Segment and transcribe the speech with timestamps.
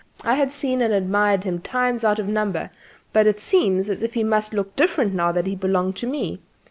[0.23, 2.71] I had seen and admired him times out of number,
[3.13, 6.39] but it seemed as if he must look different now that he belonged to me.